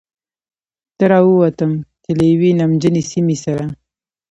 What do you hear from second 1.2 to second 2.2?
ووتم، چې